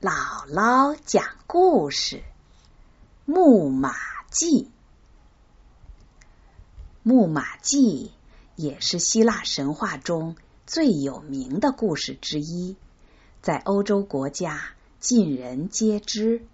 [0.00, 2.18] 姥姥讲故事：
[3.24, 3.96] 《木马
[4.30, 4.62] 记》。
[7.02, 8.12] 木马记
[8.54, 10.36] 也是希腊神话中
[10.68, 12.76] 最有名的故事之一，
[13.42, 14.62] 在欧洲国家
[15.00, 16.46] 尽人皆知。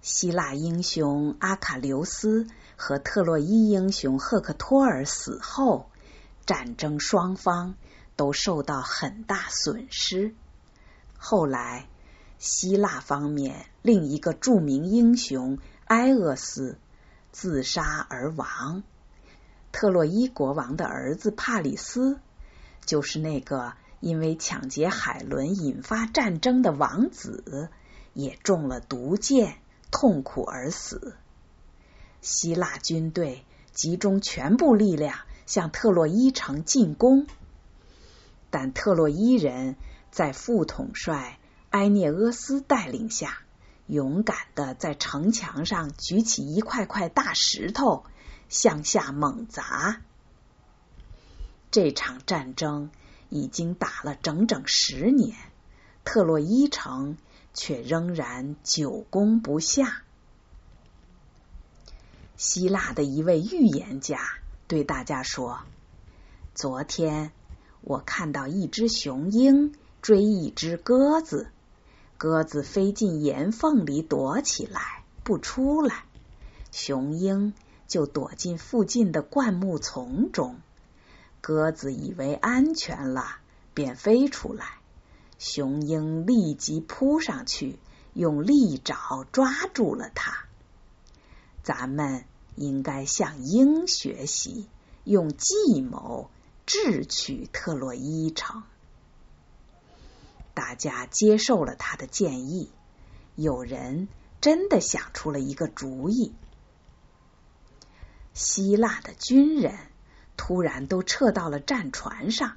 [0.00, 2.46] 希腊英雄阿卡琉斯
[2.76, 5.90] 和特洛伊英雄赫克托尔死后，
[6.46, 7.74] 战争双方
[8.16, 10.34] 都受到很大损失。
[11.18, 11.86] 后来。
[12.44, 16.76] 希腊方面另一个著名英雄埃厄斯
[17.32, 18.82] 自杀而亡，
[19.72, 22.20] 特洛伊国王的儿子帕里斯
[22.84, 27.70] 就是那个因为抢劫海伦引发战争的王子，
[28.12, 29.56] 也中了毒箭，
[29.90, 31.16] 痛苦而死。
[32.20, 37.26] 希腊军队集中全部力量向特洛伊城进攻，
[38.50, 39.76] 但特洛伊人
[40.10, 41.38] 在副统帅。
[41.74, 43.40] 埃涅俄斯带领下，
[43.88, 48.04] 勇敢的在城墙上举起一块块大石头，
[48.48, 50.00] 向下猛砸。
[51.72, 52.92] 这场战争
[53.28, 55.36] 已经打了整整十年，
[56.04, 57.18] 特洛伊城
[57.54, 60.04] 却仍然久攻不下。
[62.36, 64.20] 希腊的一位预言家
[64.68, 65.62] 对大家说
[66.54, 67.32] ：“昨天
[67.80, 71.50] 我看到一只雄鹰追一只鸽子。”
[72.16, 76.04] 鸽子飞进岩缝里躲起来，不出来。
[76.70, 77.52] 雄鹰
[77.86, 80.60] 就躲进附近的灌木丛中。
[81.40, 83.38] 鸽子以为安全了，
[83.74, 84.78] 便飞出来。
[85.38, 87.78] 雄鹰立即扑上去，
[88.14, 90.46] 用利爪抓住了它。
[91.62, 92.24] 咱们
[92.56, 94.68] 应该向鹰学习，
[95.04, 96.30] 用计谋
[96.64, 98.62] 智取特洛伊城。
[100.54, 102.70] 大家接受了他的建议，
[103.34, 104.08] 有人
[104.40, 106.32] 真的想出了一个主意。
[108.32, 109.76] 希腊的军人
[110.36, 112.56] 突然都撤到了战船上。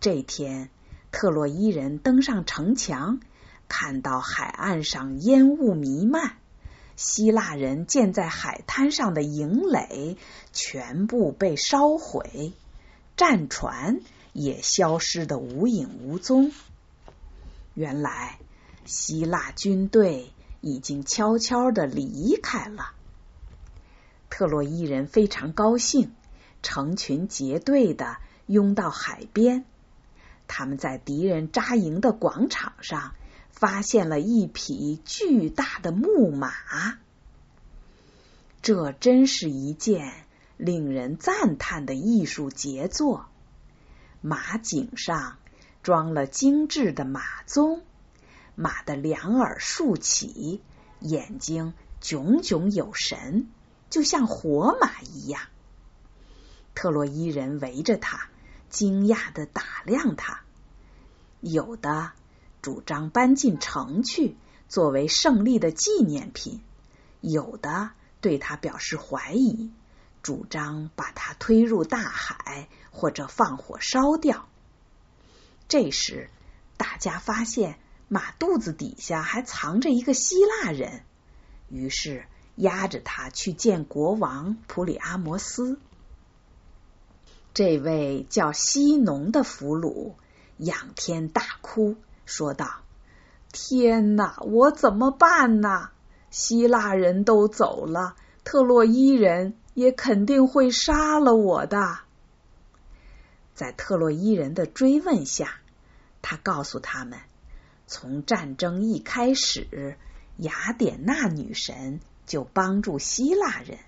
[0.00, 0.70] 这天，
[1.10, 3.20] 特洛伊人登上城墙，
[3.68, 6.36] 看到海岸上烟雾弥漫，
[6.96, 10.16] 希腊人建在海滩上的营垒
[10.52, 12.52] 全部被烧毁，
[13.16, 14.00] 战船
[14.32, 16.52] 也消失的无影无踪。
[17.74, 18.38] 原来，
[18.84, 22.92] 希腊军队已经悄悄的离开了。
[24.28, 26.12] 特洛伊人非常高兴，
[26.62, 29.64] 成群结队的拥到海边。
[30.46, 33.14] 他们在敌人扎营的广场上
[33.50, 36.52] 发现了一匹巨大的木马，
[38.60, 40.12] 这真是一件
[40.58, 43.26] 令人赞叹的艺术杰作。
[44.20, 45.38] 马颈上。
[45.82, 47.80] 装了精致的马鬃，
[48.54, 50.62] 马的两耳竖起，
[51.00, 53.48] 眼睛炯炯有神，
[53.90, 55.42] 就像活马一样。
[56.74, 58.28] 特洛伊人围着他，
[58.70, 60.42] 惊讶的打量他，
[61.40, 62.12] 有的
[62.62, 64.36] 主张搬进城去
[64.68, 66.62] 作为胜利的纪念品，
[67.20, 69.72] 有的对他表示怀疑，
[70.22, 74.48] 主张把他推入大海或者放火烧掉。
[75.72, 76.28] 这时，
[76.76, 81.00] 大家发现马肚子底下还藏着一个希腊人，
[81.70, 85.80] 于是押着他去见国王普里阿摩斯。
[87.54, 90.12] 这位叫西农的俘虏
[90.58, 91.96] 仰天大哭，
[92.26, 92.82] 说道
[93.50, 95.88] ：“天哪，我怎么办呢？
[96.28, 102.00] 希腊人都走了，特洛伊人也肯定会杀了我的。”
[103.56, 105.60] 在特洛伊人的追问下。
[106.22, 107.18] 他告诉他们，
[107.86, 109.98] 从战争一开始，
[110.38, 113.78] 雅典娜女神就帮助希腊人，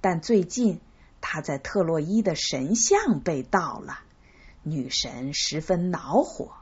[0.00, 0.80] 但最近
[1.20, 4.00] 他在特洛伊的神像被盗了，
[4.62, 6.52] 女神十分恼火。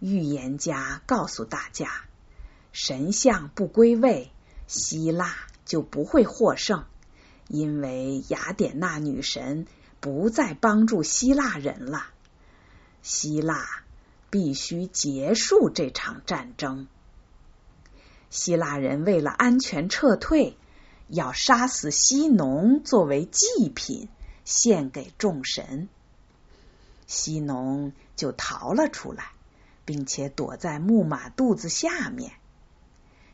[0.00, 1.90] 预言家告诉大家，
[2.72, 4.30] 神像不归位，
[4.66, 6.84] 希腊就不会获胜，
[7.48, 9.66] 因为雅典娜女神
[9.98, 12.06] 不再帮助希腊人了。
[13.02, 13.66] 希腊
[14.30, 16.86] 必须结束这场战争。
[18.30, 20.56] 希腊人为了安全撤退，
[21.08, 24.08] 要杀死西农作为祭品
[24.44, 25.88] 献给众神。
[27.06, 29.30] 西农就逃了出来，
[29.86, 32.32] 并且躲在木马肚子下面。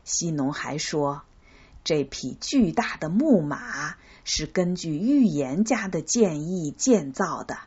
[0.05, 1.23] 西农还说，
[1.83, 7.57] 这匹巨大的木马是根据预言家的建议建造的。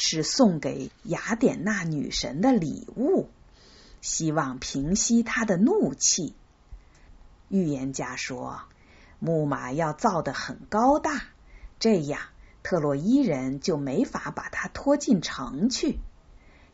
[0.00, 3.28] 是送给雅典娜女神的礼物，
[4.00, 6.36] 希望平息她的怒气。
[7.48, 8.60] 预言家说，
[9.18, 11.22] 木马要造得很高大，
[11.80, 12.20] 这样
[12.62, 15.98] 特洛伊人就没法把它拖进城去，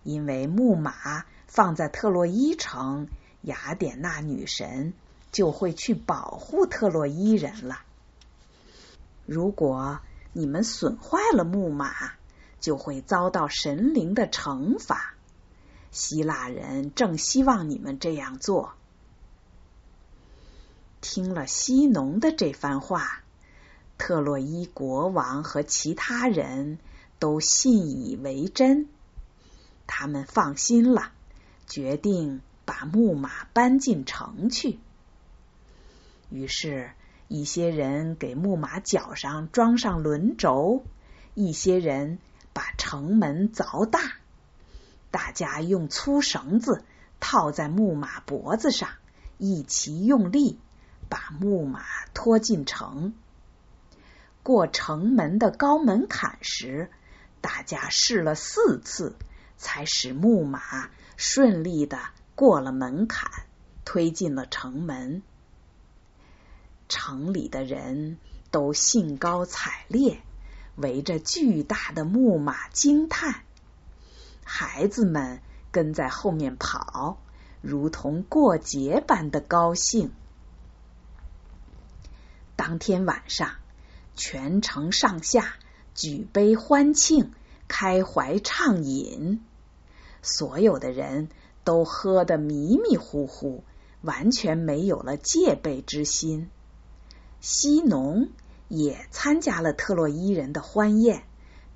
[0.03, 3.09] 因为木马放在特洛伊城，
[3.41, 4.93] 雅典娜女神
[5.33, 7.81] 就会去保护特洛伊人了。
[9.25, 10.01] 如果
[10.35, 12.13] 你们损坏了木马，
[12.65, 15.13] 就会遭到神灵的惩罚。
[15.91, 18.73] 希腊人正希望你们这样做。
[21.03, 23.21] 听了西农的这番话，
[23.99, 26.79] 特洛伊国王和其他人
[27.19, 28.89] 都信以为真，
[29.87, 31.13] 他们放心了，
[31.67, 34.79] 决定把木马搬进城去。
[36.31, 36.93] 于是。
[37.27, 40.85] 一些人给木马脚上装上轮轴，
[41.33, 42.19] 一些人
[42.55, 44.01] 把城门凿大。
[45.11, 46.83] 大家用粗绳子
[47.21, 48.89] 套在木马脖子上，
[49.37, 50.59] 一起用力
[51.11, 51.85] 把木马
[52.15, 53.15] 拖进城。
[54.43, 56.91] 过城门的高门槛时，
[57.41, 59.17] 大家试了四次，
[59.57, 61.99] 才使木马顺利的
[62.35, 63.31] 过了门槛，
[63.85, 65.23] 推进了城门。
[66.89, 68.19] 城里的人
[68.51, 70.21] 都兴高采烈，
[70.77, 73.43] 围着巨大的木马惊叹。
[74.43, 75.41] 孩子们
[75.71, 77.19] 跟在后面跑，
[77.61, 80.13] 如同过节般的高兴。
[82.57, 83.53] 当天晚上，
[84.15, 85.55] 全城上下
[85.95, 87.33] 举杯欢庆，
[87.67, 89.41] 开怀畅饮，
[90.23, 91.29] 所有的人
[91.65, 93.65] 都喝得迷迷糊糊，
[94.03, 96.49] 完全没有了戒备之心。
[97.41, 98.29] 西农
[98.77, 101.23] 也参加了特洛伊人的欢宴，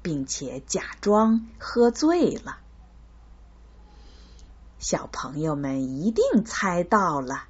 [0.02, 2.58] 并且假装喝醉了。
[4.80, 7.44] 小朋友们一定猜到了，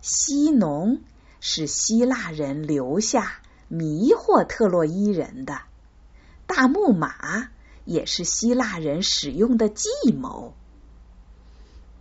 [0.00, 1.00] 西农
[1.40, 5.60] 是希腊人留下迷惑特洛伊人的，
[6.46, 7.50] 大木马
[7.84, 10.54] 也是希腊人使用的计谋。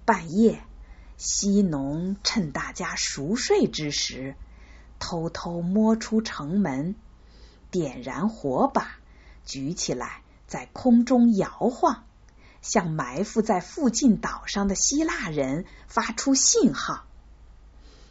[0.04, 0.64] 半夜，
[1.18, 4.36] 西农趁大家熟睡之时。
[5.02, 6.96] 偷偷摸出城门，
[7.72, 9.00] 点燃火把，
[9.46, 12.04] 举起来，在空中摇晃，
[12.62, 17.06] 向埋伏在附近岛上的希腊人发出信号。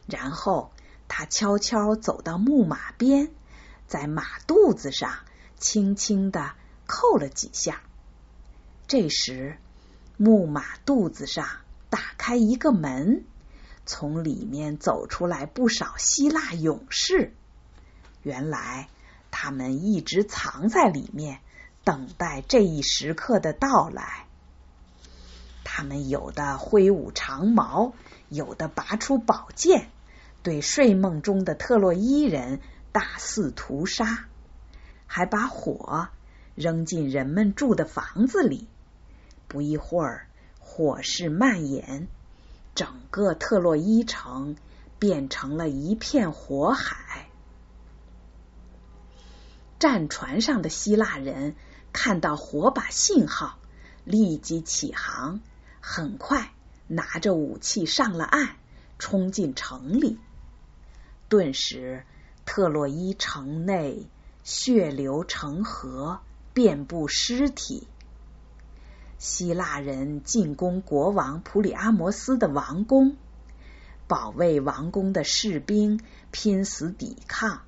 [0.07, 0.73] 然后
[1.07, 3.31] 他悄悄走到木马边，
[3.87, 5.21] 在马肚子上
[5.59, 6.55] 轻轻的
[6.87, 7.83] 扣了几下。
[8.89, 9.59] 这时，
[10.17, 11.47] 木马肚子上
[11.89, 13.25] 打开一个门。
[13.91, 17.35] 从里面走出来不少希腊勇士，
[18.23, 18.89] 原来
[19.33, 21.41] 他们一直藏在里面，
[21.83, 24.29] 等待这一时刻的到来。
[25.65, 27.93] 他们有的挥舞长矛，
[28.29, 29.89] 有的拔出宝剑，
[30.45, 32.61] 对睡梦中的特洛伊人
[32.93, 34.27] 大肆屠杀，
[35.09, 36.07] 还把火
[36.55, 38.69] 扔进人们住的房子里。
[39.49, 40.29] 不一会儿，
[40.61, 42.07] 火势蔓延。
[42.81, 44.57] 整个特洛伊城
[44.99, 47.29] 变成了一片火海。
[49.79, 51.57] 战船上的希腊人
[51.93, 53.59] 看到火把信号，
[54.05, 55.43] 立即起航，
[55.83, 56.55] 很快
[56.87, 58.57] 拿着武器上了岸，
[58.99, 60.19] 冲进城里。
[61.29, 62.07] 顿时，
[62.47, 64.09] 特洛伊城内
[64.43, 66.21] 血流成河，
[66.55, 67.87] 遍布尸体。
[69.21, 73.19] 希腊人进攻国王普里阿摩斯的王宫，
[74.09, 76.01] 保卫王宫的士兵
[76.31, 77.61] 拼死抵抗。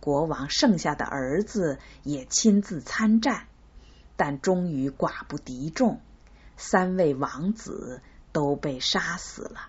[0.00, 3.48] 国王剩下的儿子也亲自参战，
[4.16, 6.00] 但终于寡不敌众，
[6.56, 8.00] 三位王子
[8.32, 9.68] 都被杀死了。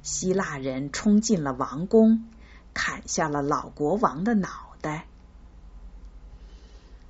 [0.00, 2.24] 希腊人冲进了王宫，
[2.72, 5.04] 砍下了老国王的脑袋。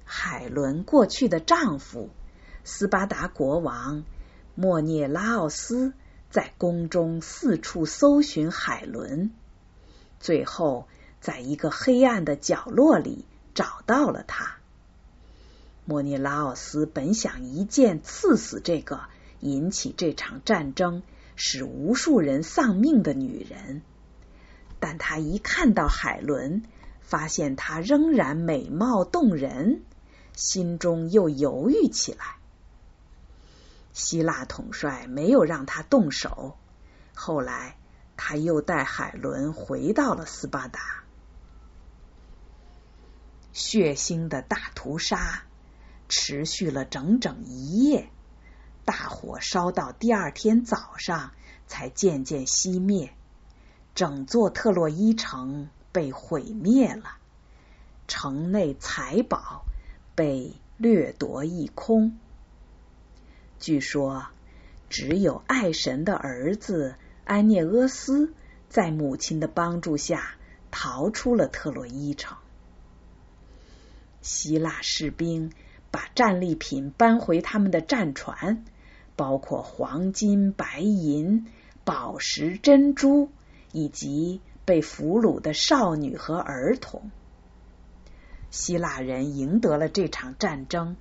[0.04, 2.10] 海伦过去的丈夫。
[2.64, 4.04] 斯巴达国王
[4.54, 5.92] 莫涅拉奥斯
[6.30, 9.32] 在宫中四处搜寻海伦，
[10.20, 10.86] 最后
[11.20, 14.56] 在一个黑暗的角落里找到了他。
[15.84, 19.00] 莫涅拉奥斯本想一剑刺死这个
[19.40, 21.02] 引起这场战争、
[21.34, 23.82] 使无数人丧命的女人，
[24.78, 26.62] 但他一看到海伦，
[27.00, 29.82] 发现她仍然美貌动人，
[30.36, 32.36] 心中又犹豫起来。
[33.92, 36.56] 希腊统帅没有让他动手。
[37.14, 37.76] 后来，
[38.16, 40.80] 他又带海伦回到了斯巴达。
[43.52, 45.42] 血腥的大屠杀
[46.08, 48.08] 持续了整整一夜，
[48.86, 51.32] 大火烧到第二天早上
[51.66, 53.14] 才渐渐熄灭，
[53.94, 57.18] 整座特洛伊城被毁灭了，
[58.08, 59.66] 城内财宝
[60.14, 62.18] 被掠夺一空。
[63.62, 64.26] 据说，
[64.90, 68.34] 只有爱神的儿子安涅俄斯
[68.68, 70.34] 在母亲的帮助下
[70.72, 72.36] 逃出了特洛伊城。
[74.20, 75.52] 希腊士兵
[75.92, 78.64] 把战利品搬回他们的战船，
[79.14, 81.46] 包括黄金、白银、
[81.84, 83.30] 宝石、珍珠，
[83.70, 87.12] 以及被俘虏的少女和儿童。
[88.50, 90.96] 希腊人赢得了这场战争，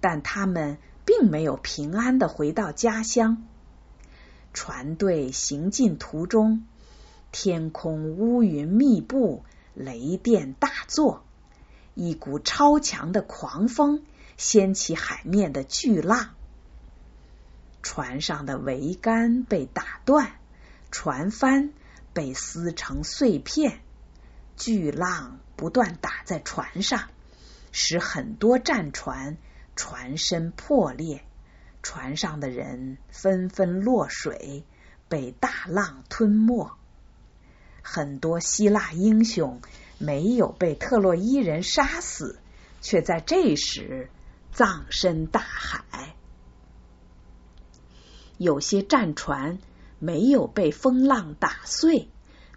[0.00, 3.42] 但他们并没有平安的回到家乡。
[4.52, 6.66] 船队行进途中，
[7.32, 11.24] 天空乌云密布，雷电大作。
[11.94, 14.04] 一股超强的狂风
[14.36, 16.34] 掀起海面的巨浪，
[17.82, 20.32] 船上的桅杆被打断，
[20.90, 21.72] 船帆
[22.12, 23.80] 被撕成碎片，
[24.58, 27.08] 巨浪不断打在船上，
[27.72, 29.38] 使很多战船
[29.78, 31.22] 船身破裂，
[31.82, 34.64] 船上的人纷纷落水，
[35.08, 36.72] 被大浪吞没。
[37.80, 39.60] 很多希腊英雄。
[40.00, 42.38] 没有被特洛伊人杀死，
[42.80, 44.10] 却在这时
[44.52, 46.14] 葬身大海。
[48.36, 49.58] 有些战船
[49.98, 52.08] 没有被风浪打碎，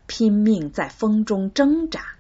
[0.06, 2.14] 拼命在风中挣扎。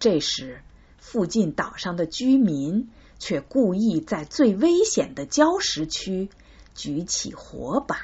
[0.00, 0.62] 这时，
[0.98, 6.28] 附近岛上的居民却故意在最危险的礁石区
[6.74, 7.98] 举起火把，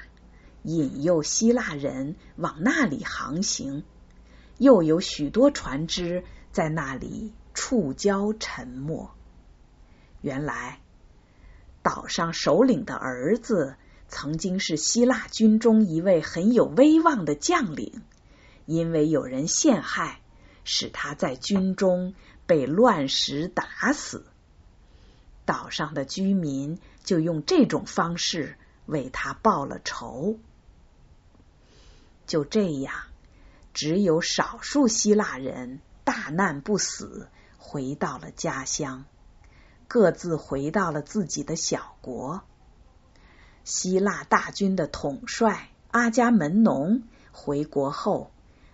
[0.63, 3.85] 引诱希腊人往那里航行。
[4.59, 9.11] 又有许多船只在那里触礁沉没。
[10.21, 10.81] 原来，
[11.83, 13.77] 岛上首领的儿子
[14.09, 18.03] 曾经是希腊军中一位很有威望的将领，
[18.67, 20.21] 因为有人陷害，
[20.63, 22.15] 使他在军中
[22.47, 24.27] 被乱石打死。
[25.51, 30.39] 岛上的居民就用这种方式为他报了仇。
[32.29, 32.95] 就这样。
[33.73, 39.05] 只有少数希腊人大难不死，回到了家乡，
[39.87, 42.43] 各自回到了自己的小国。
[43.63, 48.33] 希腊大军的统帅阿伽门农回国后，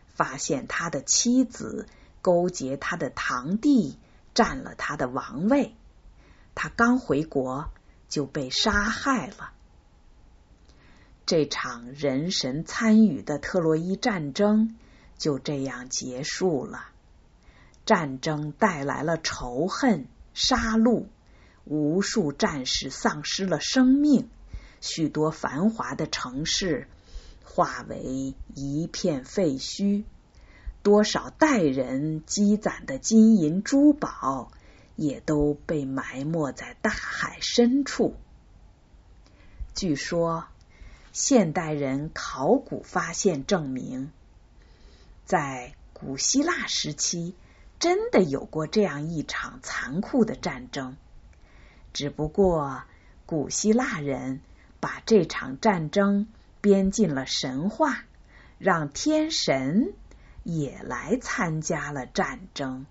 [0.09, 1.87] 发现他的妻子
[2.23, 3.99] 勾结他的堂弟，
[4.33, 5.77] 占了他的王位。
[6.57, 7.71] 他刚回国
[8.09, 9.53] 就被杀害了。
[11.25, 14.77] 这场人神参与的特洛伊战争。
[15.19, 16.89] 就这样结束了。
[17.87, 21.07] 战争带来了仇恨、杀戮，
[21.65, 24.29] 无数战士丧失了生命，
[24.83, 26.87] 许多繁华的城市
[27.45, 30.05] 化为一片废墟，
[30.83, 34.53] 多少代人积攒的金银珠宝
[34.97, 38.17] 也都被埋没在大海深处。
[39.75, 40.47] 据说，
[41.13, 44.11] 现代人考古发现证明。
[45.25, 47.35] 在古希腊时期，
[47.79, 50.97] 真的有过这样一场残酷的战争。
[51.93, 52.83] 只不过，
[53.27, 54.41] 古希腊人
[54.81, 56.29] 把这场战争
[56.61, 58.05] 编进了神话，
[58.59, 59.93] 让天神
[60.43, 62.87] 也来参加了战争。